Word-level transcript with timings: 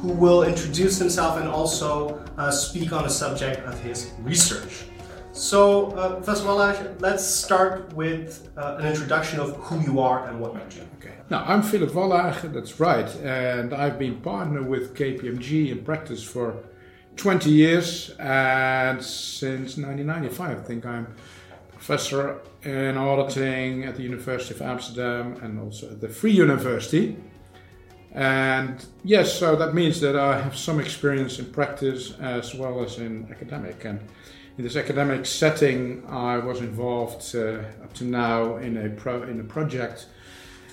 who 0.00 0.08
will 0.08 0.42
introduce 0.42 0.98
himself 0.98 1.38
and 1.38 1.48
also 1.48 2.22
uh, 2.36 2.50
speak 2.50 2.92
on 2.92 3.02
the 3.04 3.10
subject 3.10 3.60
of 3.66 3.80
his 3.80 4.12
research. 4.20 4.84
So, 5.32 5.90
uh, 5.92 6.14
Professor 6.14 6.44
Wallage, 6.44 7.00
let's 7.00 7.24
start 7.24 7.92
with 7.92 8.48
uh, 8.56 8.76
an 8.78 8.86
introduction 8.86 9.38
of 9.38 9.54
who 9.56 9.80
you 9.80 10.00
are 10.00 10.26
and 10.28 10.40
what 10.40 10.54
you 10.54 10.80
do. 10.80 10.86
Okay. 10.98 11.14
Now, 11.28 11.44
I'm 11.46 11.62
Philip 11.62 11.90
Wallage, 11.90 12.52
that's 12.54 12.80
right, 12.80 13.08
and 13.16 13.74
I've 13.74 13.98
been 13.98 14.20
partner 14.22 14.62
with 14.62 14.94
KPMG 14.94 15.70
in 15.70 15.84
practice 15.84 16.22
for 16.22 16.62
20 17.16 17.50
years, 17.50 18.10
and 18.18 19.02
since 19.02 19.76
1995, 19.76 20.58
I 20.58 20.62
think 20.62 20.86
I'm 20.86 21.14
professor 21.72 22.40
in 22.62 22.96
auditing 22.96 23.84
at 23.84 23.96
the 23.96 24.02
University 24.02 24.54
of 24.54 24.62
Amsterdam 24.62 25.36
and 25.42 25.60
also 25.60 25.90
at 25.90 26.00
the 26.00 26.08
Free 26.08 26.32
University. 26.32 27.16
And 28.16 28.82
yes, 29.04 29.38
so 29.38 29.56
that 29.56 29.74
means 29.74 30.00
that 30.00 30.16
I 30.16 30.40
have 30.40 30.56
some 30.56 30.80
experience 30.80 31.38
in 31.38 31.52
practice 31.52 32.14
as 32.18 32.54
well 32.54 32.82
as 32.82 32.96
in 32.96 33.28
academic. 33.30 33.84
And 33.84 34.00
in 34.56 34.64
this 34.64 34.74
academic 34.74 35.26
setting, 35.26 36.02
I 36.08 36.38
was 36.38 36.60
involved 36.60 37.36
uh, 37.36 37.58
up 37.84 37.92
to 37.94 38.04
now 38.04 38.56
in 38.56 38.78
a 38.78 38.88
pro, 38.88 39.22
in 39.24 39.38
a 39.38 39.44
project 39.44 40.06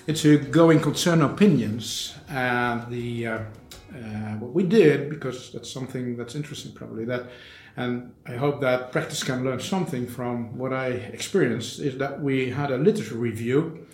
into 0.06 0.38
going 0.38 0.80
concern 0.80 1.20
opinions. 1.20 2.14
And 2.30 2.90
the 2.90 3.26
uh, 3.26 3.38
uh, 3.94 4.36
what 4.38 4.54
we 4.54 4.62
did, 4.62 5.10
because 5.10 5.52
that's 5.52 5.70
something 5.70 6.16
that's 6.16 6.34
interesting, 6.34 6.72
probably 6.72 7.04
that, 7.04 7.26
and 7.76 8.12
I 8.26 8.36
hope 8.36 8.62
that 8.62 8.90
practice 8.90 9.22
can 9.22 9.44
learn 9.44 9.60
something 9.60 10.06
from 10.06 10.56
what 10.56 10.72
I 10.72 10.86
experienced, 10.86 11.78
is 11.78 11.98
that 11.98 12.22
we 12.22 12.50
had 12.50 12.70
a 12.70 12.78
literature 12.78 13.16
review. 13.16 13.86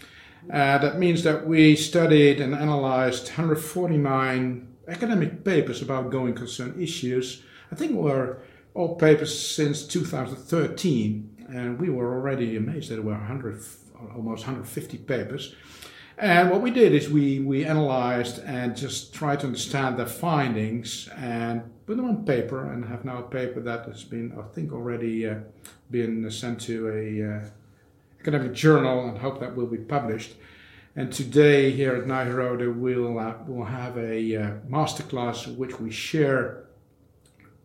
Uh, 0.49 0.79
that 0.79 0.99
means 0.99 1.23
that 1.23 1.47
we 1.47 1.77
studied 1.77 2.41
and 2.41 2.55
analyzed 2.55 3.29
149 3.29 4.69
academic 4.89 5.45
papers 5.45 5.83
about 5.83 6.11
going 6.11 6.35
concern 6.35 6.75
issues. 6.81 7.43
I 7.71 7.75
think 7.75 7.93
were 7.93 8.43
all 8.75 8.97
papers 8.97 9.37
since 9.39 9.87
2013, 9.87 11.47
and 11.49 11.79
we 11.79 11.91
were 11.91 12.15
already 12.15 12.57
amazed 12.57 12.91
that 12.91 12.95
there 12.95 13.05
were 13.05 13.13
100, 13.13 13.63
almost 14.15 14.47
150 14.47 14.99
papers. 14.99 15.55
And 16.19 16.51
what 16.51 16.61
we 16.61 16.71
did 16.71 16.93
is 16.93 17.09
we, 17.09 17.41
we 17.41 17.65
analyzed 17.65 18.41
and 18.45 18.77
just 18.77 19.15
tried 19.15 19.41
to 19.41 19.47
understand 19.47 19.97
the 19.97 20.05
findings 20.05 21.09
and 21.17 21.63
put 21.87 21.97
them 21.97 22.07
on 22.07 22.27
paper 22.27 22.71
and 22.73 22.85
have 22.85 23.07
now 23.07 23.19
a 23.19 23.23
paper 23.23 23.61
that 23.61 23.87
has 23.87 24.05
been, 24.05 24.37
I 24.39 24.43
think, 24.55 24.73
already 24.73 25.27
uh, 25.27 25.37
been 25.91 26.31
sent 26.31 26.61
to 26.63 26.89
a 26.89 27.37
uh, 27.37 27.49
academic 28.21 28.53
journal 28.53 29.09
and 29.09 29.19
hope 29.19 29.41
that 29.41 29.57
will 29.57 29.67
be 29.67 29.79
published. 29.79 30.35
And 30.95 31.13
today 31.13 31.71
here 31.71 31.95
at 31.95 32.05
Nyenrode 32.05 32.77
we'll, 32.77 33.19
uh, 33.19 33.35
we'll 33.47 33.65
have 33.65 33.97
a 33.97 34.37
uh, 34.37 34.51
masterclass 34.69 35.47
in 35.47 35.57
which 35.57 35.81
we 35.81 35.91
share 35.91 36.67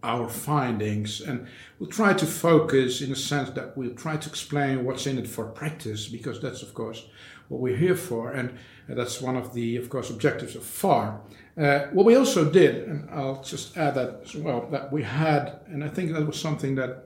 our 0.01 0.29
findings 0.29 1.19
and 1.19 1.47
we'll 1.79 1.89
try 1.89 2.13
to 2.13 2.25
focus 2.25 3.01
in 3.01 3.11
a 3.11 3.15
sense 3.15 3.49
that 3.49 3.75
we'll 3.75 3.95
try 3.95 4.15
to 4.15 4.29
explain 4.29 4.85
what's 4.85 5.07
in 5.07 5.17
it 5.17 5.27
for 5.27 5.45
practice 5.45 6.07
because 6.07 6.39
that's 6.39 6.61
of 6.61 6.75
course 6.75 7.07
what 7.47 7.59
we're 7.59 7.75
here 7.75 7.95
for 7.95 8.31
and 8.31 8.55
that's 8.87 9.19
one 9.19 9.35
of 9.35 9.53
the 9.55 9.75
of 9.77 9.89
course 9.89 10.11
objectives 10.11 10.55
of 10.55 10.63
FAR. 10.63 11.19
Uh, 11.57 11.87
what 11.91 12.05
we 12.05 12.15
also 12.15 12.49
did, 12.49 12.87
and 12.87 13.09
I'll 13.09 13.41
just 13.41 13.75
add 13.77 13.95
that 13.95 14.21
as 14.23 14.35
well, 14.35 14.67
that 14.71 14.91
we 14.91 15.03
had, 15.03 15.59
and 15.67 15.83
I 15.83 15.87
think 15.87 16.11
that 16.11 16.27
was 16.27 16.39
something 16.39 16.75
that 16.75 17.05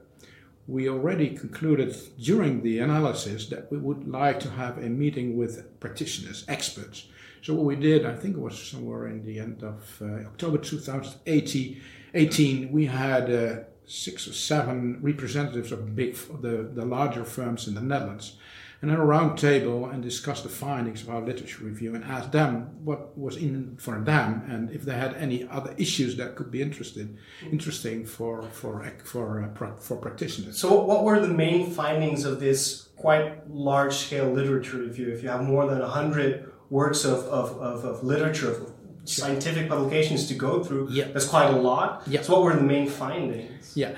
we 0.70 0.88
already 0.88 1.32
concluded 1.32 1.94
during 2.20 2.62
the 2.62 2.80
analysis 2.80 3.48
that 3.48 3.70
we 3.72 3.78
would 3.78 4.08
like 4.08 4.40
to 4.40 4.50
have 4.52 4.78
a 4.78 4.90
meeting 4.90 5.36
with 5.36 5.80
practitioners, 5.80 6.46
experts. 6.48 7.08
So 7.42 7.56
what 7.56 7.66
we 7.66 7.76
did, 7.76 8.06
I 8.06 8.16
think 8.16 8.38
it 8.38 8.40
was 8.40 8.62
somewhere 8.62 9.08
in 9.08 9.26
the 9.26 9.40
end 9.40 9.64
of 9.64 10.00
uh, 10.02 10.28
October 10.28 10.60
2018, 10.60 12.72
we 12.72 12.86
had 12.86 13.34
uh, 13.34 13.64
six 13.88 14.28
or 14.28 14.34
seven 14.34 15.00
representatives 15.02 15.72
of 15.72 15.96
big, 15.96 16.16
the, 16.42 16.70
the 16.72 16.86
larger 16.86 17.24
firms 17.24 17.68
in 17.68 17.74
the 17.74 17.82
Netherlands, 17.82 18.38
and 18.82 18.90
had 18.90 19.00
a 19.00 19.04
round 19.04 19.38
table 19.38 19.86
and 19.86 20.02
discussed 20.02 20.44
the 20.44 20.50
findings 20.50 21.02
of 21.02 21.10
our 21.10 21.22
literature 21.22 21.64
review 21.64 21.96
and 21.96 22.04
asked 22.06 22.32
them 22.32 22.70
what 22.84 23.18
was 23.18 23.36
in 23.36 23.76
for 23.78 24.00
them 24.00 24.44
and 24.48 24.72
if 24.72 24.84
they 24.84 24.96
had 24.96 25.14
any 25.16 25.48
other 25.50 25.74
issues 25.78 26.16
that 26.16 26.36
could 26.36 26.50
be 26.50 26.62
interested, 26.62 27.18
interesting 27.52 28.06
for 28.06 28.44
for 28.44 28.86
for 29.04 29.44
uh, 29.44 29.76
for 29.76 29.98
practitioners. 29.98 30.58
So, 30.58 30.82
what 30.82 31.04
were 31.04 31.20
the 31.20 31.34
main 31.46 31.72
findings 31.72 32.24
of 32.26 32.40
this 32.40 32.90
quite 32.96 33.50
large 33.50 33.96
scale 33.96 34.32
literature 34.32 34.78
review? 34.78 35.10
If 35.10 35.24
you 35.24 35.30
have 35.30 35.44
more 35.44 35.66
than 35.68 35.82
hundred 35.82 36.52
works 36.70 37.04
of, 37.04 37.20
of, 37.26 37.58
of, 37.58 37.84
of 37.84 38.04
literature, 38.04 38.52
of 38.52 38.72
scientific 39.06 39.70
publications 39.70 40.28
to 40.28 40.36
go 40.36 40.64
through. 40.64 40.90
Yeah. 40.92 41.06
That's 41.12 41.28
quite 41.28 41.48
a 41.48 41.58
lot. 41.58 42.04
Yeah. 42.08 42.22
So 42.22 42.34
what 42.34 42.44
were 42.44 42.56
the 42.56 42.62
main 42.62 42.88
findings? 42.88 43.76
Yeah, 43.76 43.96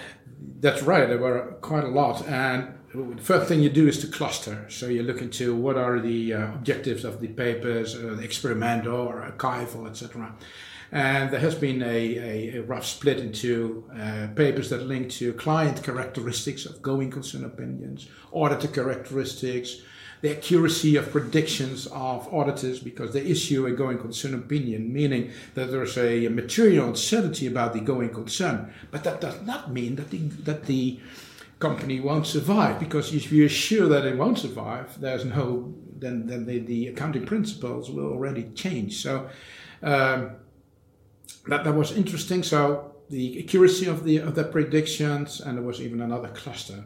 that's 0.59 0.81
right. 0.84 1.08
There 1.08 1.18
were 1.18 1.58
quite 1.62 1.84
a 1.84 1.90
lot. 1.90 2.25
And 2.28 2.74
the 2.94 3.22
first 3.22 3.47
thing 3.47 3.62
you 3.62 3.69
do 3.69 3.88
is 3.88 4.00
to 4.00 4.07
cluster. 4.07 4.66
So 4.69 4.88
you 4.88 5.03
look 5.03 5.22
into 5.22 5.56
what 5.56 5.78
are 5.78 6.00
the 6.00 6.34
uh, 6.34 6.53
objectives 6.53 7.03
of 7.03 7.22
the 7.22 7.28
papers, 7.28 7.96
uh, 7.96 8.16
the 8.16 8.24
experimental 8.24 8.96
or 8.96 9.31
archival, 9.31 9.90
etc. 9.90 10.34
And 10.91 11.31
there 11.31 11.40
has 11.40 11.56
been 11.56 11.81
a, 11.81 11.85
a, 11.85 12.57
a 12.57 12.62
rough 12.63 12.85
split 12.85 13.19
into 13.19 13.90
uh, 13.97 14.28
papers 14.35 14.69
that 14.72 14.84
link 14.84 15.09
to 15.12 15.31
client 15.34 15.84
characteristics 15.84 16.66
of 16.66 16.81
going 16.81 17.12
concern 17.12 17.46
opinions, 17.46 18.09
auditor 18.34 18.68
characteristics, 18.68 19.78
the 20.19 20.35
accuracy 20.35 20.97
of 20.97 21.12
predictions 21.12 21.88
of 21.88 22.31
auditors 22.31 22.79
because 22.79 23.13
they 23.13 23.22
issue 23.22 23.66
a 23.66 23.72
going 23.72 23.97
concern 23.97 24.34
opinion, 24.35 24.91
meaning 24.91 25.31
that 25.56 25.72
there's 25.72 25.97
a 25.97 26.28
material 26.28 26.90
uncertainty 26.90 27.47
about 27.47 27.73
the 27.73 27.79
going 27.79 28.09
concern. 28.09 28.72
But 28.91 29.06
that 29.06 29.22
does 29.22 29.41
not 29.44 29.72
mean 29.72 29.96
that 29.96 30.12
the, 30.12 30.18
that 30.18 30.66
the 30.66 31.00
company 31.61 31.99
won't 31.99 32.27
survive 32.27 32.79
because 32.79 33.13
if 33.13 33.31
you're 33.31 33.49
sure 33.49 33.88
that 33.88 34.05
it 34.05 34.17
won't 34.17 34.39
survive, 34.39 34.99
there's 34.99 35.23
no, 35.23 35.73
then, 35.97 36.25
then 36.25 36.45
the, 36.45 36.59
the 36.59 36.88
accounting 36.88 37.25
principles 37.25 37.89
will 37.89 38.11
already 38.11 38.44
change. 38.55 39.01
So 39.01 39.29
um, 39.83 40.31
that, 41.47 41.63
that 41.63 41.73
was 41.73 41.91
interesting. 41.95 42.44
So 42.44 42.95
the 43.09 43.44
accuracy 43.44 43.85
of 43.85 44.03
the, 44.03 44.17
of 44.17 44.35
the 44.35 44.44
predictions, 44.44 45.39
and 45.39 45.57
there 45.57 45.63
was 45.63 45.79
even 45.79 46.01
another 46.01 46.29
cluster 46.29 46.85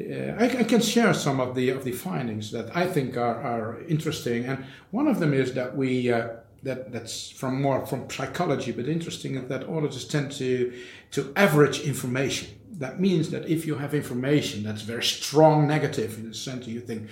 uh, 0.00 0.36
I, 0.38 0.44
I, 0.60 0.64
can 0.64 0.80
share 0.80 1.12
some 1.12 1.40
of 1.40 1.56
the 1.56 1.70
of 1.70 1.82
the 1.82 1.90
findings 1.90 2.52
that 2.52 2.74
I 2.76 2.86
think 2.86 3.16
are, 3.16 3.42
are 3.42 3.80
interesting, 3.88 4.44
and 4.44 4.64
one 4.92 5.08
of 5.08 5.18
them 5.18 5.34
is 5.34 5.54
that 5.54 5.76
we 5.76 6.12
uh, 6.12 6.28
that 6.62 6.92
that's 6.92 7.30
from 7.30 7.60
more 7.60 7.84
from 7.84 8.08
psychology, 8.08 8.70
but 8.70 8.88
interesting 8.88 9.34
is 9.34 9.48
that 9.48 9.68
auditors 9.68 10.06
tend 10.06 10.30
to 10.32 10.72
to 11.10 11.32
average 11.34 11.80
information. 11.80 12.48
That 12.72 13.00
means 13.00 13.30
that 13.30 13.48
if 13.48 13.66
you 13.66 13.76
have 13.76 13.94
information 13.94 14.62
that's 14.62 14.82
very 14.82 15.02
strong 15.02 15.66
negative 15.66 16.16
in 16.18 16.28
the 16.28 16.34
center, 16.34 16.70
you 16.70 16.80
think, 16.80 17.08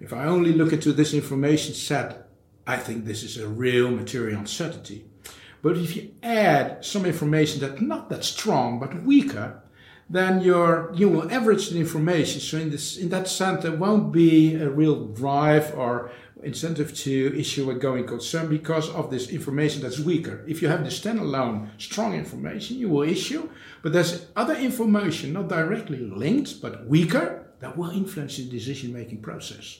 if 0.00 0.12
I 0.12 0.24
only 0.24 0.52
look 0.52 0.72
into 0.72 0.92
this 0.92 1.14
information 1.14 1.74
set, 1.74 2.28
I 2.66 2.76
think 2.76 3.04
this 3.04 3.22
is 3.22 3.38
a 3.38 3.48
real 3.48 3.90
material 3.90 4.38
uncertainty. 4.38 5.04
But 5.62 5.76
if 5.76 5.96
you 5.96 6.14
add 6.22 6.84
some 6.84 7.06
information 7.06 7.60
that's 7.60 7.80
not 7.80 8.10
that 8.10 8.24
strong 8.24 8.80
but 8.80 9.02
weaker, 9.02 9.62
then 10.10 10.40
your 10.42 10.92
you 10.94 11.08
will 11.08 11.30
average 11.32 11.70
the 11.70 11.78
information. 11.78 12.40
So 12.40 12.58
in 12.58 12.70
this 12.70 12.98
in 12.98 13.08
that 13.10 13.28
sense, 13.28 13.64
won't 13.64 14.12
be 14.12 14.54
a 14.56 14.68
real 14.68 15.06
drive 15.06 15.74
or 15.76 16.10
incentive 16.42 16.94
to 16.94 17.38
issue 17.38 17.70
a 17.70 17.74
going 17.74 18.06
concern 18.06 18.48
because 18.48 18.88
of 18.90 19.10
this 19.10 19.28
information 19.30 19.82
that's 19.82 19.98
weaker. 19.98 20.44
If 20.46 20.62
you 20.62 20.68
have 20.68 20.84
the 20.84 20.90
standalone 20.90 21.68
strong 21.78 22.14
information, 22.14 22.78
you 22.78 22.88
will 22.88 23.08
issue, 23.08 23.48
but 23.82 23.92
there's 23.92 24.26
other 24.36 24.54
information 24.54 25.32
not 25.32 25.48
directly 25.48 25.98
linked 25.98 26.60
but 26.60 26.86
weaker 26.86 27.46
that 27.60 27.76
will 27.76 27.90
influence 27.90 28.36
the 28.36 28.48
decision 28.48 28.92
making 28.92 29.22
process. 29.22 29.78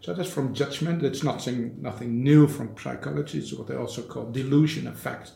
So 0.00 0.14
that's 0.14 0.30
from 0.30 0.54
judgment. 0.54 1.02
It's 1.02 1.22
nothing 1.22 1.76
nothing 1.80 2.24
new 2.24 2.48
from 2.48 2.74
psychology. 2.76 3.38
It's 3.38 3.52
what 3.52 3.68
they 3.68 3.76
also 3.76 4.02
call 4.02 4.30
dilution 4.30 4.86
effect 4.86 5.32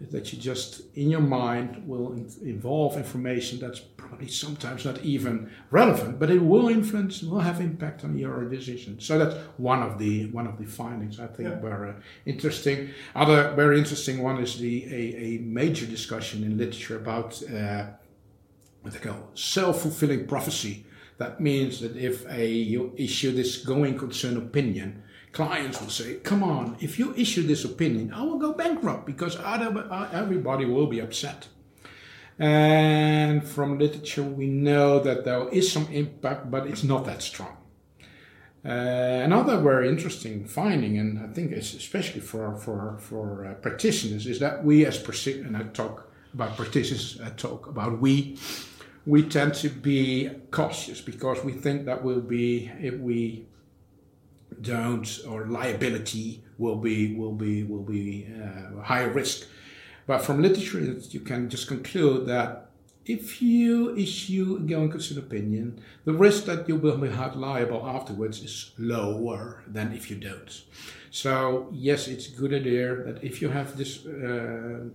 is 0.00 0.10
that 0.10 0.32
you 0.32 0.38
just 0.38 0.82
in 0.94 1.10
your 1.10 1.20
mind 1.20 1.86
will 1.86 2.12
involve 2.42 2.96
information 2.96 3.58
that's 3.58 3.80
probably 3.80 4.28
sometimes 4.28 4.84
not 4.84 5.02
even 5.02 5.50
relevant, 5.70 6.18
but 6.18 6.30
it 6.30 6.38
will 6.38 6.68
influence, 6.68 7.22
will 7.22 7.40
have 7.40 7.60
impact 7.60 8.04
on 8.04 8.16
your 8.16 8.44
decision. 8.44 9.00
So 9.00 9.18
that's 9.18 9.36
one 9.56 9.82
of 9.82 9.98
the 9.98 10.26
one 10.26 10.46
of 10.46 10.58
the 10.58 10.66
findings 10.66 11.18
I 11.18 11.26
think 11.26 11.48
yeah. 11.48 11.60
were 11.60 11.86
uh, 11.88 12.00
interesting. 12.26 12.90
Other 13.14 13.54
very 13.54 13.78
interesting 13.78 14.22
one 14.22 14.38
is 14.42 14.58
the 14.58 14.84
a, 14.84 15.16
a 15.16 15.38
major 15.38 15.86
discussion 15.86 16.44
in 16.44 16.58
literature 16.58 16.96
about 16.96 17.42
uh, 17.50 17.86
what 18.82 18.92
they 18.92 19.00
call 19.00 19.30
self-fulfilling 19.34 20.26
prophecy. 20.26 20.84
That 21.18 21.40
means 21.40 21.80
that 21.80 21.96
if 21.96 22.26
a 22.30 22.46
you 22.46 22.92
issue 22.96 23.32
this 23.32 23.64
going 23.64 23.96
concern 23.98 24.36
opinion, 24.36 25.02
clients 25.32 25.80
will 25.80 25.90
say, 25.90 26.14
come 26.16 26.42
on, 26.42 26.76
if 26.80 26.98
you 26.98 27.14
issue 27.16 27.42
this 27.42 27.64
opinion, 27.64 28.12
I 28.12 28.22
will 28.22 28.38
go 28.38 28.52
bankrupt 28.52 29.06
because 29.06 29.36
uh, 29.36 30.08
everybody 30.12 30.64
will 30.64 30.86
be 30.86 31.00
upset. 31.00 31.48
And 32.38 33.46
from 33.46 33.78
literature, 33.78 34.22
we 34.22 34.46
know 34.46 34.98
that 35.00 35.24
there 35.24 35.48
is 35.48 35.72
some 35.72 35.86
impact, 35.90 36.50
but 36.50 36.66
it's 36.66 36.84
not 36.84 37.06
that 37.06 37.22
strong. 37.22 37.56
Uh, 38.64 39.22
another 39.24 39.58
very 39.60 39.88
interesting 39.88 40.44
finding, 40.44 40.98
and 40.98 41.20
I 41.20 41.28
think 41.32 41.52
it's 41.52 41.72
especially 41.72 42.20
for 42.20 42.56
for 42.56 42.98
for 42.98 43.46
uh, 43.46 43.54
practitioners, 43.54 44.26
is 44.26 44.40
that 44.40 44.64
we 44.64 44.84
as 44.84 44.98
practitioners, 44.98 45.46
and 45.46 45.56
I 45.56 45.62
talk 45.62 46.10
about 46.34 46.56
practitioners, 46.56 47.18
I 47.24 47.30
talk 47.30 47.68
about 47.68 48.00
we, 48.00 48.36
we 49.06 49.22
tend 49.22 49.54
to 49.54 49.68
be 49.68 50.30
cautious 50.50 51.00
because 51.00 51.44
we 51.44 51.52
think 51.52 51.86
that 51.86 52.02
will 52.02 52.20
be 52.20 52.70
if 52.80 52.98
we 52.98 53.46
don't 54.60 55.20
or 55.28 55.46
liability 55.46 56.42
will 56.58 56.76
be 56.76 57.14
will 57.14 57.32
be 57.32 57.62
will 57.62 57.82
be 57.82 58.28
uh, 58.42 58.82
higher 58.82 59.10
risk. 59.10 59.46
But 60.06 60.18
from 60.18 60.40
literature, 60.40 60.80
you 61.10 61.20
can 61.20 61.48
just 61.48 61.66
conclude 61.66 62.26
that 62.26 62.70
if 63.04 63.40
you 63.40 63.96
issue 63.96 64.58
a 64.60 64.66
going 64.66 64.90
concern 64.90 65.18
opinion, 65.18 65.80
the 66.04 66.12
risk 66.12 66.44
that 66.44 66.68
you 66.68 66.76
will 66.76 66.98
be 66.98 67.08
held 67.08 67.36
liable 67.36 67.86
afterwards 67.86 68.42
is 68.42 68.72
lower 68.78 69.62
than 69.66 69.92
if 69.92 70.10
you 70.10 70.16
don't. 70.16 70.62
So 71.10 71.68
yes, 71.72 72.08
it's 72.08 72.28
a 72.28 72.36
good 72.36 72.52
idea 72.52 72.94
that 73.04 73.22
if 73.22 73.40
you 73.40 73.48
have 73.48 73.76
this 73.76 74.04
uh, 74.06 74.90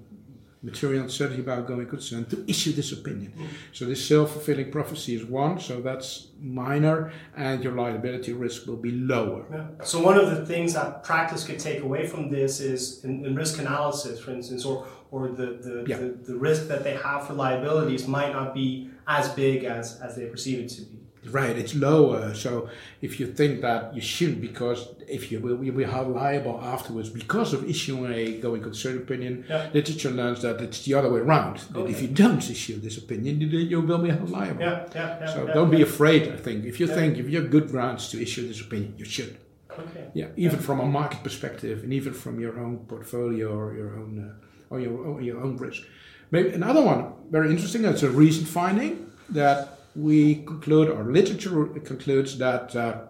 material 0.63 1.01
uncertainty 1.03 1.41
about 1.41 1.67
going 1.67 1.87
concern 1.87 2.25
to 2.25 2.43
issue 2.47 2.71
this 2.71 2.91
opinion. 2.91 3.33
Mm. 3.35 3.47
So 3.73 3.85
this 3.85 4.07
self-fulfilling 4.07 4.71
prophecy 4.71 5.15
is 5.15 5.25
one, 5.25 5.59
so 5.59 5.81
that's 5.81 6.27
minor, 6.39 7.11
and 7.35 7.63
your 7.63 7.73
liability 7.73 8.33
risk 8.33 8.67
will 8.67 8.77
be 8.77 8.91
lower. 8.91 9.45
Yeah. 9.51 9.83
So 9.83 10.01
one 10.01 10.17
of 10.17 10.29
the 10.29 10.45
things 10.45 10.73
that 10.73 11.03
practice 11.03 11.43
could 11.43 11.59
take 11.59 11.81
away 11.81 12.05
from 12.05 12.29
this 12.29 12.59
is 12.59 13.03
in, 13.03 13.25
in 13.25 13.35
risk 13.35 13.59
analysis, 13.59 14.19
for 14.19 14.31
instance, 14.31 14.63
or 14.65 14.85
or 15.09 15.29
the 15.29 15.47
the, 15.65 15.85
yeah. 15.87 15.97
the 15.97 16.09
the 16.29 16.35
risk 16.35 16.67
that 16.67 16.83
they 16.83 16.95
have 16.95 17.27
for 17.27 17.33
liabilities 17.33 18.07
might 18.07 18.31
not 18.31 18.53
be 18.53 18.89
as 19.07 19.29
big 19.29 19.63
as 19.63 19.99
as 19.99 20.15
they 20.15 20.27
perceive 20.27 20.59
it 20.59 20.69
to 20.69 20.81
be. 20.83 20.99
Right, 21.29 21.55
it's 21.55 21.75
lower. 21.75 22.33
So 22.33 22.69
if 22.99 23.19
you 23.19 23.27
think 23.27 23.61
that 23.61 23.93
you 23.93 24.01
shouldn't, 24.01 24.41
because 24.41 24.87
if 25.07 25.31
you 25.31 25.39
will, 25.39 25.57
be 25.57 25.83
held 25.83 26.09
liable 26.09 26.59
afterwards 26.59 27.09
because 27.09 27.53
of 27.53 27.69
issuing 27.69 28.11
a 28.11 28.39
going 28.39 28.63
concern 28.63 28.97
opinion, 28.97 29.45
yeah. 29.47 29.69
literature 29.71 30.09
learns 30.09 30.41
that 30.41 30.59
it's 30.61 30.83
the 30.83 30.95
other 30.95 31.11
way 31.11 31.19
around. 31.19 31.59
That 31.71 31.81
okay. 31.81 31.91
if 31.91 32.01
you 32.01 32.07
don't 32.07 32.49
issue 32.49 32.79
this 32.79 32.97
opinion, 32.97 33.39
you, 33.39 33.47
you 33.47 33.81
will 33.81 33.99
be 33.99 34.09
held 34.09 34.31
liable. 34.31 34.61
Yeah, 34.61 34.87
yeah, 34.95 35.19
yeah, 35.19 35.25
so 35.27 35.45
don't 35.47 35.69
be 35.69 35.83
afraid. 35.83 36.23
I 36.31 36.37
think 36.37 36.65
if 36.65 36.79
you 36.79 36.87
think 36.87 37.17
if 37.19 37.29
you 37.29 37.41
have 37.41 37.51
good 37.51 37.69
grounds 37.69 38.09
to 38.09 38.21
issue 38.21 38.47
this 38.47 38.59
opinion, 38.59 38.95
you 38.97 39.05
should. 39.05 39.37
Okay. 39.77 40.07
Yeah, 40.13 40.27
even 40.35 40.59
from 40.59 40.79
a 40.79 40.85
market 40.85 41.23
perspective, 41.23 41.83
and 41.83 41.93
even 41.93 42.13
from 42.13 42.39
your 42.39 42.59
own 42.59 42.79
portfolio 42.87 43.55
or 43.55 43.75
your 43.75 43.95
own 43.95 44.11
uh, 44.19 44.73
or 44.73 44.79
your 44.79 44.97
or 44.97 45.21
your 45.21 45.39
own 45.39 45.57
risk. 45.57 45.83
Maybe 46.31 46.49
another 46.49 46.81
one 46.81 47.13
very 47.29 47.51
interesting. 47.51 47.83
That's 47.83 48.03
a 48.03 48.09
recent 48.09 48.47
finding 48.47 49.11
that 49.29 49.80
we 49.95 50.35
conclude, 50.35 50.89
or 50.89 51.03
literature 51.03 51.65
concludes, 51.83 52.37
that 52.37 52.75
uh, 52.75 53.01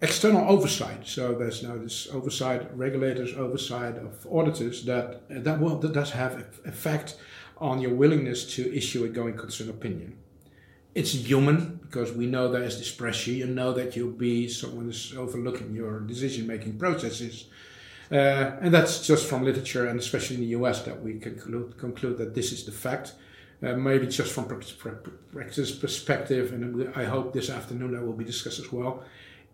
external 0.00 0.48
oversight, 0.48 1.06
so 1.06 1.34
there's 1.34 1.62
now 1.62 1.76
this 1.76 2.06
oversight, 2.12 2.76
regulators' 2.76 3.34
oversight 3.34 3.96
of 3.96 4.26
auditors, 4.30 4.84
that 4.84 5.28
that, 5.28 5.60
will, 5.60 5.78
that 5.78 5.92
does 5.92 6.10
have 6.10 6.32
effect 6.64 7.16
on 7.58 7.80
your 7.80 7.94
willingness 7.94 8.44
to 8.54 8.74
issue 8.74 9.04
a 9.04 9.08
going 9.08 9.36
concern 9.36 9.70
opinion. 9.70 10.18
It's 10.94 11.12
human 11.12 11.80
because 11.82 12.12
we 12.12 12.26
know 12.26 12.48
there 12.48 12.62
is 12.62 12.78
this 12.78 12.90
pressure. 12.90 13.30
You 13.30 13.46
know 13.46 13.72
that 13.72 13.96
you'll 13.96 14.12
be 14.12 14.48
someone 14.48 14.88
is 14.88 15.14
overlooking 15.16 15.74
your 15.74 16.00
decision-making 16.00 16.78
processes. 16.78 17.46
Uh, 18.10 18.56
and 18.60 18.72
that's 18.72 19.06
just 19.06 19.26
from 19.26 19.44
literature, 19.44 19.86
and 19.88 19.98
especially 19.98 20.36
in 20.36 20.42
the 20.42 20.58
US, 20.58 20.82
that 20.82 21.02
we 21.02 21.18
conclude, 21.18 21.76
conclude 21.76 22.18
that 22.18 22.34
this 22.34 22.52
is 22.52 22.64
the 22.64 22.72
fact. 22.72 23.14
Uh, 23.62 23.72
maybe 23.72 24.06
just 24.06 24.32
from 24.32 24.44
practice 24.44 25.70
perspective, 25.72 26.52
and 26.52 26.94
I 26.94 27.04
hope 27.04 27.32
this 27.32 27.48
afternoon 27.48 27.92
that 27.92 28.04
will 28.04 28.12
be 28.12 28.24
discussed 28.24 28.58
as 28.58 28.70
well. 28.70 29.02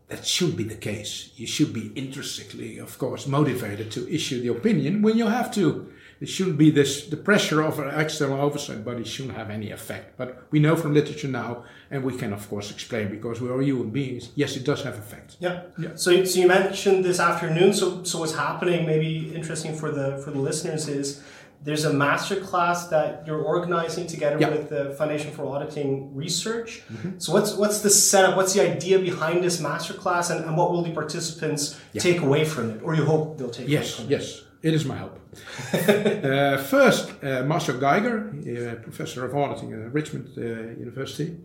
That 0.09 0.27
should 0.27 0.57
be 0.57 0.65
the 0.65 0.75
case. 0.75 1.31
You 1.37 1.47
should 1.47 1.73
be 1.73 1.93
intrinsically, 1.95 2.79
of 2.79 2.99
course, 2.99 3.29
motivated 3.29 3.93
to 3.93 4.13
issue 4.13 4.41
the 4.43 4.49
opinion 4.49 5.03
when 5.03 5.17
you 5.17 5.29
have 5.29 5.55
to. 5.55 5.93
It 6.21 6.29
shouldn't 6.29 6.59
be 6.59 6.71
this 6.71 7.07
the 7.07 7.17
pressure 7.17 7.63
of 7.63 7.79
an 7.79 7.99
external 7.99 8.41
oversight, 8.41 8.85
but 8.85 8.97
it 8.99 9.07
shouldn't 9.07 9.37
have 9.37 9.51
any 9.51 9.71
effect. 9.71 10.17
But 10.17 10.47
we 10.51 10.59
know 10.59 10.77
from 10.77 10.95
literature 10.95 11.29
now, 11.29 11.65
and 11.91 12.05
we 12.05 12.17
can 12.17 12.33
of 12.33 12.49
course 12.49 12.71
explain 12.71 13.09
because 13.09 13.41
we 13.41 13.49
are 13.49 13.61
human 13.63 13.91
beings. 13.91 14.31
Yes, 14.35 14.57
it 14.57 14.65
does 14.65 14.83
have 14.83 14.99
effect. 14.99 15.37
Yeah. 15.41 15.63
yeah. 15.79 15.91
So, 15.95 16.25
so 16.25 16.41
you 16.41 16.47
mentioned 16.47 17.05
this 17.05 17.19
afternoon. 17.19 17.73
So, 17.73 18.05
so 18.05 18.21
what's 18.21 18.35
happening? 18.35 18.87
Maybe 18.87 19.35
interesting 19.35 19.75
for 19.75 19.91
the 19.91 20.19
for 20.25 20.31
the 20.31 20.39
listeners 20.39 20.89
is 20.89 21.23
there's 21.65 21.85
a 21.85 21.93
master 21.93 22.37
class 22.37 22.89
that 22.89 23.25
you're 23.27 23.43
organizing 23.43 24.07
together 24.07 24.39
with 24.39 24.69
the 24.69 24.95
Foundation 24.99 25.31
for 25.31 25.47
Auditing 25.47 26.15
Research. 26.15 26.83
Mm-hmm. 26.93 27.19
So 27.19 27.33
what's 27.33 27.55
what's 27.55 27.81
the 27.81 27.91
setup? 27.91 28.37
What's 28.37 28.55
the 28.55 28.63
idea 28.63 28.99
behind 28.99 29.45
this 29.45 29.61
master 29.61 29.95
class, 29.95 30.31
and, 30.31 30.45
and 30.45 30.57
what 30.57 30.73
will 30.73 30.83
the 30.83 30.91
participants 30.91 31.81
take 31.95 32.21
away 32.21 32.45
from 32.45 32.71
it, 32.71 32.83
or 32.83 32.95
you 32.95 33.05
hope 33.05 33.39
they'll 33.39 33.51
take 33.51 33.69
yes, 33.69 33.99
away 33.99 34.05
from 34.05 34.11
yes. 34.11 34.23
it? 34.23 34.35
Yes, 34.35 34.45
it 34.63 34.75
is 34.75 34.85
my 34.85 34.97
hope. 34.97 35.19
uh, 35.73 36.59
first, 36.59 37.13
uh, 37.23 37.43
Marshall 37.45 37.79
Geiger, 37.79 38.17
uh, 38.31 38.83
professor 38.83 39.25
of 39.25 39.35
auditing 39.35 39.73
at 39.73 39.93
Richmond 39.93 40.29
uh, 40.37 40.79
University, 40.79 41.37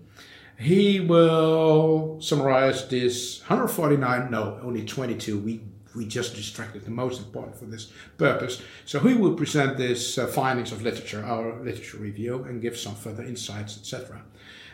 he 0.59 0.99
will 0.99 2.19
summarize 2.19 2.87
this 2.87 3.41
149, 3.41 4.31
no, 4.31 4.59
only 4.63 4.83
22 4.83 5.39
week 5.39 5.61
we 5.97 6.05
just 6.05 6.35
distracted 6.35 6.85
the 6.85 6.91
most 6.91 7.19
important 7.19 7.57
for 7.57 7.65
this 7.65 7.91
purpose. 8.17 8.61
So 8.85 8.99
he 8.99 9.15
will 9.15 9.33
present 9.33 9.77
this 9.77 10.17
uh, 10.17 10.27
findings 10.27 10.71
of 10.71 10.83
literature, 10.83 11.25
our 11.25 11.61
literature 11.63 11.97
review, 11.97 12.43
and 12.43 12.61
give 12.61 12.77
some 12.77 12.95
further 12.95 13.23
insights, 13.23 13.77
etc. 13.77 14.21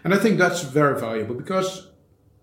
And 0.03 0.13
I 0.13 0.17
think 0.17 0.37
that's 0.37 0.61
very 0.61 0.99
valuable 0.99 1.35
because 1.35 1.87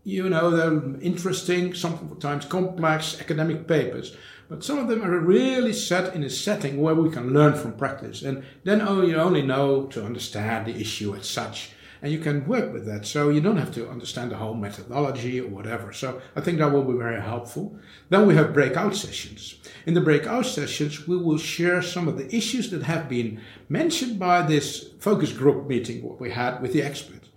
you 0.02 0.28
know 0.30 0.50
they're 0.50 1.00
interesting, 1.02 1.74
sometimes 1.74 2.46
complex 2.46 3.20
academic 3.20 3.68
papers, 3.68 4.16
but 4.48 4.64
some 4.64 4.78
of 4.78 4.88
them 4.88 5.04
are 5.04 5.18
really 5.18 5.74
set 5.74 6.14
in 6.14 6.24
a 6.24 6.30
setting 6.30 6.80
where 6.80 6.94
we 6.94 7.10
can 7.10 7.34
learn 7.34 7.54
from 7.54 7.74
practice, 7.74 8.22
and 8.22 8.42
then 8.64 8.80
you 8.80 9.16
only 9.16 9.42
know 9.42 9.86
to 9.86 10.04
understand 10.04 10.66
the 10.66 10.80
issue 10.80 11.14
as 11.14 11.28
such 11.28 11.70
and 12.02 12.12
you 12.12 12.18
can 12.18 12.46
work 12.46 12.72
with 12.72 12.86
that. 12.86 13.06
So 13.06 13.28
you 13.28 13.40
don't 13.40 13.56
have 13.56 13.74
to 13.74 13.88
understand 13.88 14.30
the 14.30 14.36
whole 14.36 14.54
methodology 14.54 15.40
or 15.40 15.48
whatever. 15.48 15.92
So 15.92 16.20
I 16.34 16.40
think 16.40 16.58
that 16.58 16.72
will 16.72 16.84
be 16.84 16.98
very 16.98 17.20
helpful. 17.20 17.76
Then 18.08 18.26
we 18.26 18.34
have 18.34 18.54
breakout 18.54 18.96
sessions. 18.96 19.56
In 19.86 19.94
the 19.94 20.00
breakout 20.00 20.46
sessions, 20.46 21.06
we 21.06 21.16
will 21.16 21.38
share 21.38 21.82
some 21.82 22.08
of 22.08 22.16
the 22.16 22.34
issues 22.34 22.70
that 22.70 22.82
have 22.84 23.08
been 23.08 23.40
mentioned 23.68 24.18
by 24.18 24.42
this 24.42 24.90
focus 24.98 25.32
group 25.32 25.66
meeting 25.66 26.02
what 26.02 26.20
we 26.20 26.30
had 26.30 26.60
with 26.60 26.72
the 26.72 26.82
experts. 26.82 27.28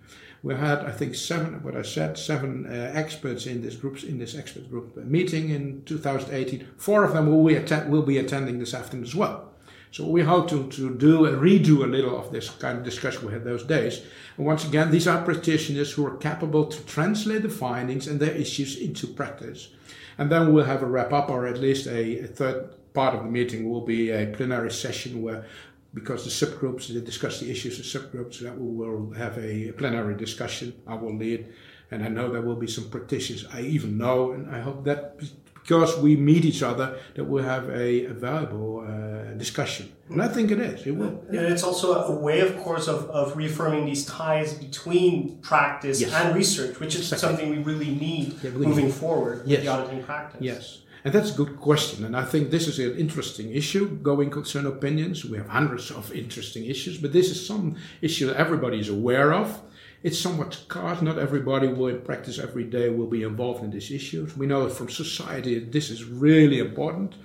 We 0.44 0.56
had, 0.56 0.80
I 0.80 0.92
think, 0.92 1.16
seven. 1.16 1.64
What 1.64 1.78
I 1.78 1.84
said, 1.84 2.18
seven 2.18 2.66
uh, 2.68 2.92
experts 2.94 3.46
in 3.46 3.62
this 3.62 3.76
groups 3.76 4.04
in 4.04 4.20
this 4.20 4.36
expert 4.36 4.70
group 4.70 4.98
meeting 4.98 5.50
in 5.50 5.84
2018. 5.86 6.68
Four 6.76 7.06
of 7.06 7.14
them 7.14 7.28
will 7.28 7.46
be, 7.46 7.56
atten- 7.56 7.90
will 7.90 8.02
be 8.02 8.18
attending 8.18 8.60
this 8.60 8.74
afternoon 8.74 9.06
as 9.06 9.16
well. 9.16 9.53
So 9.94 10.08
we 10.08 10.24
hope 10.24 10.50
to, 10.50 10.68
to 10.70 10.96
do 10.96 11.26
and 11.26 11.40
redo 11.40 11.84
a 11.84 11.88
little 11.88 12.18
of 12.18 12.32
this 12.32 12.50
kind 12.50 12.80
of 12.80 12.84
discussion 12.84 13.28
we 13.28 13.34
had 13.34 13.44
those 13.44 13.64
days. 13.64 14.02
And 14.38 14.46
once 14.48 14.68
again, 14.68 14.90
these 14.90 15.08
are 15.08 15.24
practitioners 15.24 15.92
who 15.92 16.04
are 16.08 16.18
capable 16.18 16.66
to 16.66 16.86
translate 16.86 17.44
the 17.44 17.50
findings 17.50 18.08
and 18.08 18.20
their 18.20 18.32
issues 18.34 18.76
into 18.76 19.06
practice. 19.06 19.70
And 20.18 20.32
then 20.32 20.52
we'll 20.52 20.66
have 20.66 20.82
a 20.82 20.88
wrap 20.88 21.14
up, 21.14 21.30
or 21.30 21.46
at 21.46 21.60
least 21.60 21.86
a, 21.86 22.22
a 22.22 22.26
third 22.26 22.74
part 22.96 23.14
of 23.14 23.22
the 23.22 23.30
meeting 23.30 23.70
will 23.70 23.86
be 23.86 24.10
a 24.10 24.34
plenary 24.36 24.72
session 24.72 25.22
where 25.22 25.46
because 25.94 26.24
the 26.24 26.46
subgroups 26.46 26.88
they 26.88 27.00
discuss 27.00 27.40
the 27.40 27.52
issues 27.52 27.78
of 27.78 27.86
subgroups 27.86 28.40
that 28.40 28.60
we 28.60 28.76
will 28.76 29.12
have 29.14 29.38
a 29.38 29.72
plenary 29.74 30.16
discussion 30.16 30.74
i 30.88 30.96
will 30.96 31.16
lead 31.16 31.54
and 31.92 32.04
i 32.04 32.08
know 32.08 32.32
there 32.32 32.42
will 32.42 32.56
be 32.56 32.68
some 32.68 32.90
practitioners 32.90 33.46
i 33.54 33.62
even 33.62 33.98
know 33.98 34.32
and 34.32 34.50
i 34.56 34.60
hope 34.60 34.84
that 34.84 35.20
because 35.64 35.98
we 35.98 36.16
meet 36.16 36.46
each 36.46 36.62
other 36.62 36.98
that 37.16 37.24
we 37.24 37.42
have 37.42 37.70
a, 37.70 38.06
a 38.06 38.14
valuable 38.14 38.82
uh, 38.82 39.34
discussion. 39.38 39.92
And 40.10 40.22
I 40.22 40.28
think 40.28 40.52
it 40.52 40.60
is. 40.60 40.86
It 40.86 40.92
will. 40.92 41.24
Yeah. 41.32 41.40
And 41.40 41.54
it's 41.54 41.64
also 41.64 42.04
a 42.04 42.12
way, 42.12 42.42
of 42.42 42.58
course, 42.60 42.88
of, 42.88 43.10
of 43.10 43.36
reaffirming 43.36 43.86
these 43.86 44.06
ties 44.06 44.54
between 44.54 45.38
practice 45.38 46.02
yes. 46.02 46.14
and 46.14 46.36
research, 46.36 46.80
which 46.80 46.96
is 46.96 47.12
exactly. 47.12 47.28
something 47.28 47.50
we 47.50 47.64
really 47.64 47.96
need 47.96 48.36
yeah, 48.44 48.52
moving 48.52 48.86
need. 48.86 48.94
forward 48.94 49.44
yes. 49.46 49.58
with 49.58 49.66
the 49.66 49.72
auditing 49.72 50.04
practice. 50.04 50.42
Yes. 50.42 50.80
And 51.06 51.14
that's 51.14 51.32
a 51.32 51.36
good 51.36 51.60
question. 51.60 52.06
And 52.06 52.16
I 52.16 52.24
think 52.24 52.50
this 52.50 52.68
is 52.68 52.80
an 52.80 52.98
interesting 52.98 53.52
issue, 53.52 53.98
going 53.98 54.30
concern 54.30 54.66
opinions. 54.66 55.26
We 55.26 55.38
have 55.38 55.50
hundreds 55.50 55.92
of 55.92 56.14
interesting 56.14 56.66
issues, 56.66 56.98
but 56.98 57.12
this 57.12 57.30
is 57.30 57.46
some 57.46 57.76
issue 58.02 58.28
that 58.28 58.38
everybody 58.38 58.80
is 58.80 58.90
aware 58.90 59.34
of 59.34 59.62
it's 60.04 60.20
somewhat 60.20 60.54
scarce. 60.54 61.02
Not 61.02 61.18
everybody 61.18 61.68
will 61.68 61.88
in 61.88 62.02
practice 62.02 62.38
every 62.38 62.66
day 62.66 62.90
will 62.90 63.08
be 63.08 63.24
involved 63.24 63.64
in 63.64 63.72
these 63.72 63.90
issues. 63.90 64.38
We 64.38 64.46
know 64.46 64.70
from 64.70 64.90
society 64.90 65.60
this 65.60 65.90
is 65.90 66.04
really 66.04 66.60
important. 66.60 67.16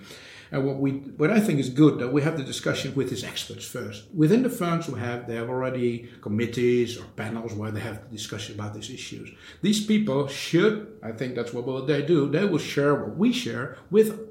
And 0.51 0.65
what 0.65 0.77
we, 0.77 0.93
what 0.93 1.31
I 1.31 1.41
think 1.41 1.59
is 1.59 1.69
good 1.69 1.99
that 1.99 2.13
we 2.13 2.23
have 2.23 2.39
the 2.39 2.45
discussion 2.45 2.95
with 2.95 3.11
these 3.11 3.25
experts 3.25 3.67
first. 3.67 4.05
Within 4.15 4.43
the 4.43 4.49
firms 4.49 4.89
we 4.89 4.99
have, 4.99 5.27
they 5.27 5.35
have 5.35 5.51
already 5.51 6.09
committees 6.23 6.97
or 6.97 7.05
panels 7.17 7.53
where 7.53 7.71
they 7.71 7.81
have 7.81 8.03
the 8.05 8.17
discussion 8.17 8.55
about 8.55 8.73
these 8.73 8.89
issues. 8.89 9.29
These 9.61 9.85
people 9.85 10.27
should, 10.29 10.99
I 11.03 11.13
think 11.13 11.35
that's 11.35 11.53
what 11.53 11.67
will 11.67 11.85
they 11.85 12.01
do. 12.01 12.31
They 12.31 12.47
will 12.47 12.59
share 12.59 12.95
what 12.95 13.17
we 13.17 13.33
share 13.33 13.77
with 13.91 14.28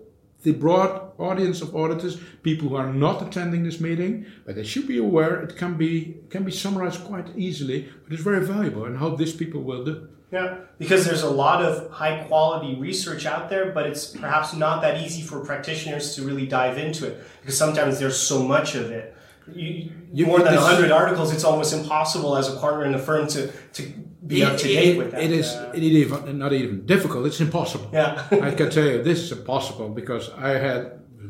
the 0.48 0.54
broad 0.54 0.92
audience 1.20 1.62
of 1.62 1.76
auditors, 1.76 2.16
people 2.42 2.70
who 2.70 2.76
are 2.78 2.94
not 3.06 3.22
attending 3.28 3.64
this 3.64 3.80
meeting, 3.82 4.26
but 4.46 4.56
they 4.56 4.64
should 4.64 4.88
be 4.88 4.98
aware 5.08 5.34
it 5.46 5.58
can 5.62 5.74
be 5.84 5.92
can 6.34 6.44
be 6.50 6.54
summarized 6.64 7.02
quite 7.12 7.28
easily, 7.36 7.78
but 8.04 8.14
it's 8.14 8.24
very 8.32 8.44
valuable, 8.56 8.86
and 8.86 8.96
I 8.96 9.00
hope 9.06 9.18
these 9.18 9.34
people 9.44 9.62
will 9.70 9.84
do. 9.84 9.96
Yeah, 10.32 10.50
because 10.78 11.02
there's 11.06 11.24
a 11.32 11.34
lot 11.46 11.60
of 11.70 11.92
high 12.02 12.16
quality 12.28 12.72
research 12.90 13.26
out 13.34 13.50
there, 13.50 13.66
but 13.78 13.84
it's 13.90 14.06
perhaps 14.24 14.54
not 14.66 14.82
that 14.86 14.96
easy 15.06 15.22
for 15.30 15.38
practitioners 15.52 16.16
to 16.16 16.20
really 16.30 16.48
dive 16.60 16.78
into 16.86 17.02
it 17.10 17.16
because 17.42 17.58
sometimes 17.58 17.94
there's 18.00 18.20
so 18.32 18.38
much 18.56 18.70
of 18.82 18.86
it. 19.00 19.06
You, 19.54 19.92
You- 20.14 20.26
more 20.32 20.40
than 20.46 20.54
this- 20.56 20.64
100 20.64 20.92
articles, 20.92 21.34
it's 21.36 21.44
almost 21.52 21.72
impossible 21.74 22.32
as 22.42 22.48
a 22.54 22.56
partner 22.64 22.84
in 22.90 22.94
a 22.94 23.00
firm 23.10 23.28
to, 23.36 23.42
to 23.78 23.82
be 24.28 24.44
up 24.44 24.58
to 24.58 24.68
It- 24.70 24.74
date 24.76 24.98
with 24.98 25.12
that. 25.12 25.24
It 25.24 25.32
is 25.32 25.48
Uh, 25.48 25.72
it 25.78 25.84
is 25.84 25.92
even, 26.04 26.38
not 26.38 26.54
even 26.54 26.86
difficult; 26.86 27.26
it's 27.26 27.40
impossible. 27.42 27.90
yeah. 27.94 28.24
I 28.50 28.52
can 28.52 28.70
tell 28.70 28.86
you 28.92 29.02
this 29.04 29.20
is 29.24 29.32
impossible 29.32 29.90
because 29.90 30.30
I 30.38 30.52
had 30.68 30.82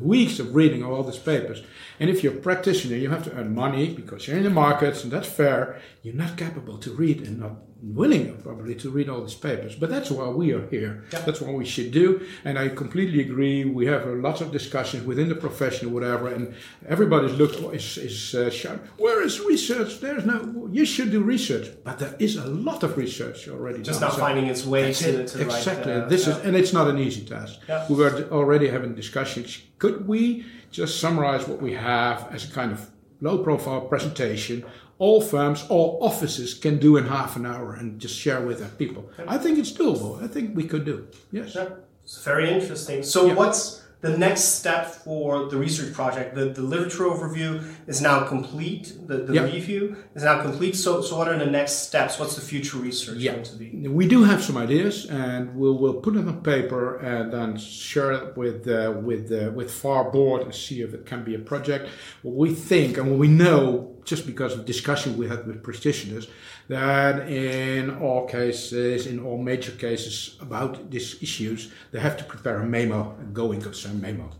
weeks 0.02 0.40
of 0.40 0.56
reading 0.56 0.84
all 0.84 1.04
these 1.04 1.18
papers. 1.34 1.64
And 2.00 2.10
if 2.10 2.24
you're 2.24 2.38
a 2.38 2.42
practitioner, 2.50 2.96
you 2.98 3.10
have 3.10 3.24
to 3.24 3.32
earn 3.38 3.56
money 3.56 3.86
because 4.00 4.28
you're 4.28 4.38
in 4.38 4.44
the 4.44 4.50
markets, 4.66 5.04
and 5.04 5.12
that's 5.12 5.28
fair. 5.42 5.62
You're 6.04 6.16
not 6.26 6.38
capable 6.38 6.78
to 6.78 6.92
read 6.92 7.18
and 7.28 7.40
not 7.40 7.56
willing 7.82 8.36
probably 8.42 8.76
to 8.76 8.90
read 8.90 9.10
all 9.10 9.22
these 9.22 9.36
papers. 9.36 9.76
But 9.76 9.90
that's 9.90 10.10
why 10.10 10.28
we 10.30 10.54
are 10.54 10.68
here. 10.68 11.04
Yeah. 11.14 11.20
That's 11.22 11.42
what 11.42 11.54
we 11.54 11.66
should 11.66 11.92
do. 11.92 12.26
And 12.44 12.58
I 12.58 12.70
completely 12.70 13.22
agree. 13.22 13.66
We 13.66 13.86
have 13.88 14.08
uh, 14.08 14.12
lots 14.12 14.42
of 14.42 14.52
discussions 14.52 15.06
within 15.06 15.30
the 15.30 15.36
profession 15.36 15.90
or 15.90 15.92
whatever, 15.92 16.28
and 16.28 16.54
everybody's 16.88 17.34
looked 17.34 17.58
is 17.74 17.98
is 17.98 18.36
uh, 18.36 18.50
shouting, 18.50 18.82
where 18.98 19.22
is 19.24 19.40
research? 19.42 20.00
There's 20.00 20.26
no. 20.26 20.70
You 20.72 20.86
should 20.86 21.12
do 21.12 21.22
research, 21.22 21.68
but 21.84 22.00
there 22.00 22.16
is 22.20 22.36
a 22.36 22.48
lot 22.48 22.84
of 22.84 22.98
research 22.98 23.48
already. 23.48 23.82
Just 23.82 24.00
done. 24.00 24.10
not 24.10 24.16
So- 24.16 24.22
finding 24.22 24.48
its 24.48 24.66
way 24.66 24.94
to, 24.94 25.22
it. 25.22 25.28
to 25.28 25.38
the 25.38 25.46
right. 25.46 25.58
exactly. 25.58 25.94
uh, 25.94 26.06
this 26.06 26.28
yeah. 26.28 26.38
is, 26.38 26.46
and 26.46 26.56
it's 26.56 26.74
not 26.74 26.88
an 26.88 26.98
easy 26.98 27.24
task. 27.26 27.60
Yeah. 27.68 27.86
We 27.90 27.96
were 27.96 28.28
already 28.32 28.68
having 28.70 28.96
discussions. 28.96 29.62
Could 29.80 30.08
we 30.08 30.46
just 30.72 31.00
summarize 31.00 31.48
what 31.48 31.62
we 31.62 31.74
have 31.74 32.28
as 32.34 32.50
a 32.50 32.52
kind 32.52 32.72
of 32.72 32.90
low-profile 33.22 33.82
presentation? 33.82 34.66
All 35.00 35.22
firms, 35.22 35.64
all 35.70 36.00
offices 36.02 36.54
can 36.56 36.80
do 36.80 36.98
in 36.98 37.06
half 37.06 37.36
an 37.36 37.46
hour 37.46 37.74
and 37.76 38.00
just 38.00 38.16
share 38.18 38.42
with 38.42 38.60
their 38.60 38.70
people. 38.70 39.10
I 39.28 39.38
think 39.38 39.60
it's 39.60 39.72
doable. 39.72 40.24
I 40.24 40.28
think 40.28 40.56
we 40.56 40.64
could 40.64 40.86
do. 40.86 41.08
Yes. 41.32 41.54
Yeah, 41.56 41.70
it's 42.04 42.24
very 42.24 42.50
interesting. 42.52 43.04
So, 43.04 43.28
Yeah. 43.28 43.36
what's 43.36 43.84
the 44.02 44.18
next 44.18 44.42
step 44.60 44.86
for 44.88 45.50
the 45.50 45.58
research 45.58 45.94
project? 45.94 46.34
The, 46.34 46.46
the 46.46 46.64
literature 46.64 47.04
overview 47.04 47.62
is 47.86 48.02
now 48.02 48.26
complete. 48.26 48.94
The, 49.08 49.18
the 49.18 49.34
Yeah. 49.36 49.44
review 49.44 49.98
is 50.16 50.24
now 50.24 50.42
complete. 50.42 50.76
So, 50.76 51.02
so 51.02 51.16
what 51.20 51.28
are 51.28 51.38
the 51.38 51.46
next 51.60 51.74
steps? 51.88 52.18
What's 52.20 52.36
the 52.36 52.42
future 52.42 52.78
research 52.78 53.24
going 53.24 53.44
to 53.44 53.56
be? 53.56 53.88
We 53.88 54.08
do 54.08 54.24
have 54.24 54.44
some 54.44 54.58
ideas, 54.58 55.06
and 55.06 55.56
we'll, 55.56 55.78
we'll 55.78 55.96
put 56.06 56.16
it 56.16 56.28
on 56.28 56.42
paper 56.42 56.98
and 56.98 57.32
then 57.32 57.56
share 57.58 58.12
it 58.14 58.36
with 58.36 58.68
uh, 58.68 58.94
with 59.04 59.32
uh, 59.32 59.52
with 59.52 59.70
FAR 59.72 60.10
board 60.12 60.42
and 60.42 60.56
see 60.56 60.82
if 60.82 60.96
it 60.96 61.06
can 61.06 61.24
be 61.24 61.36
a 61.36 61.40
project. 61.40 61.88
What 62.24 62.36
we 62.36 62.56
think 62.56 62.98
and 62.98 63.10
what 63.12 63.20
we 63.20 63.28
know, 63.28 63.94
just 64.08 64.26
because 64.26 64.54
of 64.54 64.66
discussion 64.66 65.18
we 65.18 65.28
had 65.28 65.46
with 65.46 65.62
practitioners, 65.62 66.28
that 66.70 67.30
in 67.30 67.84
all 68.02 68.26
cases, 68.26 69.06
in 69.06 69.20
all 69.20 69.38
major 69.38 69.74
cases 69.74 70.38
about 70.40 70.90
these 70.90 71.22
issues, 71.22 71.72
they 71.92 72.00
have 72.00 72.16
to 72.18 72.24
prepare 72.24 72.58
a 72.62 72.66
memo, 72.66 73.16
a 73.22 73.26
going 73.26 73.62
concern 73.62 74.02
memo. 74.02 74.32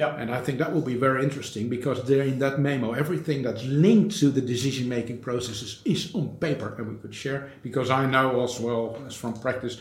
Yeah. 0.00 0.16
And 0.16 0.34
I 0.34 0.40
think 0.40 0.58
that 0.58 0.72
will 0.74 0.88
be 0.94 0.96
very 0.96 1.22
interesting 1.22 1.68
because 1.68 2.02
there 2.08 2.24
in 2.24 2.40
that 2.40 2.58
memo, 2.58 2.92
everything 2.92 3.42
that's 3.42 3.64
linked 3.64 4.18
to 4.18 4.30
the 4.30 4.40
decision 4.40 4.88
making 4.88 5.18
processes 5.18 5.80
is 5.84 6.12
on 6.14 6.36
paper 6.46 6.74
and 6.76 6.88
we 6.88 6.96
could 7.00 7.14
share. 7.14 7.52
Because 7.62 7.90
I 7.90 8.06
know 8.06 8.42
as 8.42 8.58
well 8.58 9.00
as 9.06 9.14
from 9.14 9.34
practice, 9.34 9.80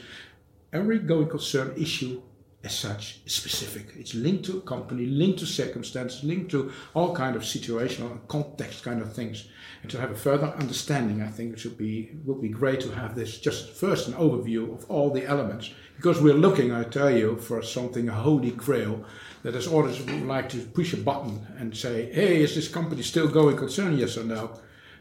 every 0.72 1.00
going 1.00 1.30
concern 1.30 1.74
issue 1.76 2.22
as 2.64 2.78
such 2.78 3.22
specific. 3.26 3.88
It's 3.98 4.14
linked 4.14 4.46
to 4.46 4.58
a 4.58 4.62
company, 4.62 5.06
linked 5.06 5.40
to 5.40 5.46
circumstances, 5.46 6.24
linked 6.24 6.52
to 6.52 6.72
all 6.94 7.16
kind 7.16 7.36
of 7.36 7.42
situational 7.42 8.20
context 8.28 8.84
kind 8.84 9.02
of 9.02 9.14
things. 9.14 9.48
And 9.82 9.90
to 9.92 10.00
have 10.00 10.12
a 10.12 10.16
further 10.16 10.48
understanding, 10.48 11.24
I 11.24 11.28
think 11.28 11.54
it 11.54 11.60
should 11.60 11.78
be 11.78 12.12
would 12.26 12.42
be 12.42 12.50
great 12.50 12.80
to 12.82 12.92
have 12.92 13.16
this 13.16 13.40
just 13.40 13.72
first 13.72 14.08
an 14.08 14.14
overview 14.14 14.74
of 14.76 14.86
all 14.92 15.10
the 15.10 15.26
elements. 15.26 15.72
Because 15.96 16.22
we're 16.22 16.34
looking, 16.34 16.72
I 16.72 16.84
tell 16.84 17.10
you, 17.10 17.38
for 17.38 17.64
something 17.64 18.10
a 18.10 18.14
holy 18.14 18.52
grail 18.52 19.06
that 19.44 19.56
as 19.56 19.68
auditors 19.68 20.06
would 20.06 20.28
like 20.28 20.50
to 20.50 20.58
push 20.58 20.94
a 20.94 20.98
button 20.98 21.48
and 21.58 21.76
say, 21.76 22.12
hey, 22.12 22.42
is 22.42 22.54
this 22.54 22.68
company 22.68 23.02
still 23.02 23.28
going 23.28 23.58
concern, 23.58 23.98
yes 23.98 24.18
or 24.18 24.24
no? 24.24 24.60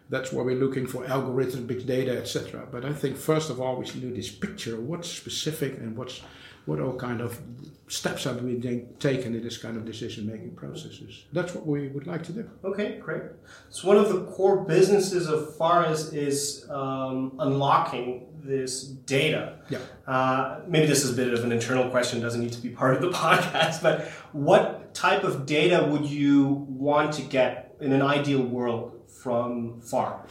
That's 0.09 0.33
why 0.33 0.43
we're 0.43 0.57
looking 0.59 0.87
for 0.87 1.05
algorithms, 1.05 1.67
big 1.67 1.87
data, 1.87 2.19
etc. 2.19 2.67
But 2.71 2.85
I 2.85 2.93
think 2.93 3.17
first 3.17 3.49
of 3.49 3.61
all 3.61 3.77
we 3.77 3.87
should 3.87 4.01
do 4.01 4.13
this 4.13 4.31
picture 4.31 4.81
what's 4.81 5.09
specific 5.09 5.79
and 5.79 5.97
what's 5.97 6.23
what 6.71 6.81
all 6.81 6.95
kind 6.95 7.21
of 7.21 7.41
steps 7.89 8.25
are 8.25 8.35
we 8.35 8.55
being 8.55 8.89
taken 9.01 9.35
in 9.35 9.43
this 9.43 9.59
kind 9.59 9.77
of 9.77 9.85
decision 9.85 10.25
making 10.25 10.53
processes. 10.55 11.25
That's 11.33 11.53
what 11.57 11.67
we 11.67 11.89
would 11.89 12.07
like 12.07 12.23
to 12.25 12.33
do. 12.33 12.49
Okay, 12.65 12.99
great. 12.99 13.23
So, 13.71 13.89
one 13.89 13.97
of 13.97 14.09
the 14.13 14.21
core 14.27 14.59
businesses 14.65 15.29
of 15.29 15.57
FARS 15.57 16.13
is 16.13 16.71
um, 16.71 17.33
unlocking 17.41 18.29
this 18.45 18.85
data. 18.85 19.59
Yeah. 19.69 19.79
Uh, 20.07 20.61
maybe 20.69 20.87
this 20.87 21.03
is 21.05 21.13
a 21.13 21.17
bit 21.17 21.35
of 21.35 21.43
an 21.43 21.51
internal 21.51 21.91
question, 21.91 22.21
doesn't 22.21 22.41
need 22.41 22.53
to 22.53 22.63
be 22.63 22.71
part 22.71 22.95
of 22.95 23.03
the 23.03 23.11
podcast, 23.25 23.83
but 23.83 24.07
what 24.33 24.95
type 24.95 25.25
of 25.25 25.45
data 25.45 25.85
would 25.91 26.07
you 26.07 26.67
want 26.69 27.13
to 27.15 27.23
get 27.23 27.75
in 27.81 27.93
an 27.93 28.03
ideal 28.03 28.43
world 28.43 29.01
from 29.09 29.81
FAR? 29.81 30.25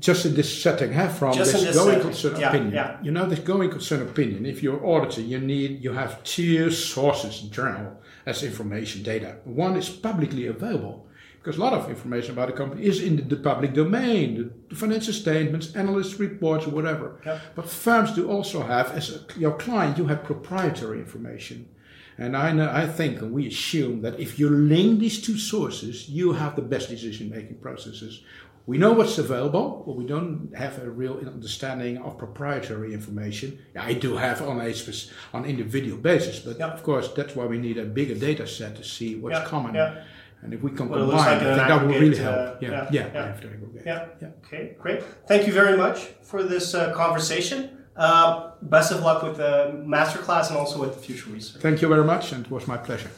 Just 0.00 0.24
in 0.26 0.34
this 0.34 0.62
setting, 0.62 0.92
have 0.92 1.16
from 1.18 1.34
Just 1.34 1.52
this 1.52 1.62
this 1.62 1.76
going 1.76 1.88
setting. 1.94 2.02
concern 2.08 2.40
Yeah, 2.40 2.48
opinion. 2.48 2.72
yeah. 2.74 2.98
You 3.02 3.10
know, 3.12 3.26
this 3.26 3.38
going 3.40 3.70
concern 3.70 4.00
opinion. 4.02 4.46
If 4.46 4.62
you're 4.62 4.84
auditor, 4.84 5.20
you 5.20 5.38
need 5.38 5.84
you 5.84 5.92
have 5.92 6.22
two 6.24 6.70
sources 6.70 7.42
in 7.44 7.50
general 7.50 7.92
as 8.26 8.42
information 8.42 9.02
data. 9.02 9.36
One 9.44 9.76
is 9.76 9.88
publicly 9.88 10.46
available 10.46 11.06
because 11.42 11.56
a 11.56 11.60
lot 11.60 11.72
of 11.72 11.88
information 11.88 12.32
about 12.32 12.50
a 12.50 12.52
company 12.52 12.84
is 12.84 13.00
in 13.02 13.16
the, 13.16 13.22
the 13.22 13.36
public 13.36 13.72
domain, 13.72 14.50
the 14.68 14.74
financial 14.74 15.14
statements, 15.14 15.74
analyst 15.74 16.18
reports, 16.18 16.66
or 16.66 16.70
whatever. 16.70 17.20
Yeah. 17.24 17.38
But 17.54 17.68
firms 17.68 18.12
do 18.12 18.28
also 18.30 18.62
have, 18.62 18.92
as 18.92 19.06
a, 19.16 19.38
your 19.38 19.56
client, 19.56 19.96
you 19.98 20.06
have 20.06 20.22
proprietary 20.24 20.98
information. 20.98 21.68
And 22.18 22.36
I, 22.36 22.52
know, 22.52 22.70
I 22.70 22.86
think 22.86 23.22
and 23.22 23.32
we 23.32 23.46
assume 23.46 24.02
that 24.02 24.20
if 24.20 24.38
you 24.38 24.50
link 24.50 25.00
these 25.00 25.22
two 25.22 25.38
sources, 25.38 26.10
you 26.10 26.32
have 26.34 26.54
the 26.56 26.60
best 26.62 26.90
decision 26.90 27.30
making 27.30 27.56
processes. 27.56 28.22
We 28.66 28.78
know 28.78 28.92
what's 28.92 29.18
available, 29.18 29.82
but 29.86 29.96
we 29.96 30.06
don't 30.06 30.52
have 30.54 30.78
a 30.78 30.88
real 30.90 31.16
understanding 31.18 31.98
of 31.98 32.18
proprietary 32.18 32.92
information. 32.94 33.58
I 33.74 33.94
do 33.94 34.16
have 34.16 34.42
on 34.42 34.60
a 34.60 34.72
on 35.34 35.44
individual 35.44 35.98
basis, 35.98 36.38
but 36.40 36.58
Yeah. 36.58 36.68
of 36.76 36.82
course 36.82 37.08
that's 37.16 37.34
why 37.34 37.46
we 37.46 37.58
need 37.58 37.78
a 37.78 37.84
bigger 37.84 38.14
data 38.14 38.46
set 38.46 38.76
to 38.76 38.84
see 38.84 39.16
what's 39.16 39.38
Yeah, 39.38 39.44
common. 39.44 39.74
yeah. 39.74 39.94
And 40.42 40.54
if 40.54 40.62
we 40.62 40.70
can 40.70 40.88
Well, 40.88 41.00
combine, 41.00 41.18
like 41.18 41.40
that 41.40 41.82
will 41.82 41.88
really 41.88 42.18
aggregate, 42.18 42.26
uh, 42.26 42.32
help. 42.46 42.62
yeah, 42.62 42.70
yeah, 42.70 42.86
yeah, 42.90 43.06
yeah. 43.14 43.22
I 43.22 43.26
have 43.26 43.40
to 43.42 43.48
aggregate. 43.48 43.82
Yeah. 43.84 44.06
yeah. 44.22 44.28
Okay, 44.44 44.76
great. 44.82 45.00
Thank 45.26 45.46
you 45.46 45.52
very 45.52 45.76
much 45.76 45.98
for 46.22 46.42
this 46.42 46.74
uh, 46.74 46.92
conversation. 46.92 47.58
Uh, 47.96 48.52
best 48.62 48.92
of 48.92 49.00
luck 49.02 49.22
with 49.22 49.36
the 49.36 49.54
masterclass 49.94 50.48
and 50.48 50.56
also 50.56 50.78
with 50.80 50.94
the 50.96 51.02
future 51.02 51.28
research. 51.30 51.60
Thank 51.60 51.82
you 51.82 51.88
very 51.88 52.04
much, 52.04 52.32
and 52.32 52.46
it 52.46 52.50
was 52.50 52.66
my 52.66 52.78
pleasure. 52.78 53.10